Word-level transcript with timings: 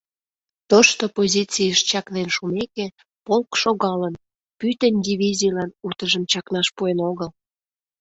Тошто 0.69 1.03
позицийыш 1.17 1.79
чакнен 1.89 2.29
шумеке, 2.35 2.85
полк 3.25 3.51
шогалын, 3.61 4.15
пӱтынь 4.59 5.01
дивизийлан 5.05 5.69
утыжым 5.87 6.23
чакнаш 6.31 6.67
пуэн 6.77 6.99
огыл. 7.09 7.29